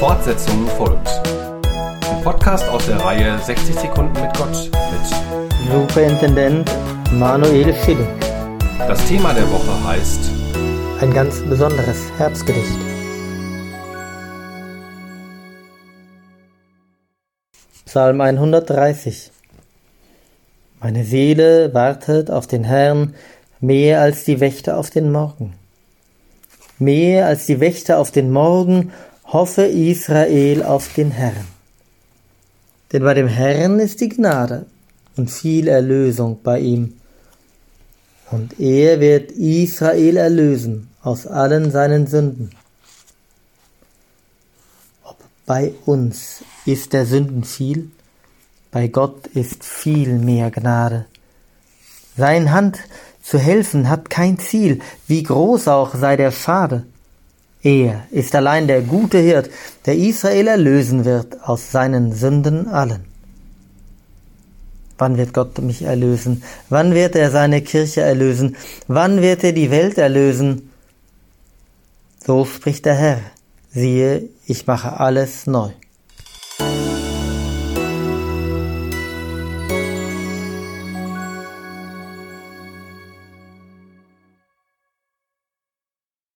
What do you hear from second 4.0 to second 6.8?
mit Gott mit Superintendent